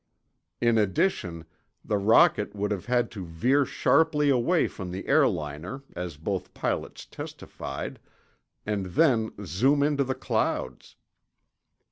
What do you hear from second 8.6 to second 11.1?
and then zoom into the clouds.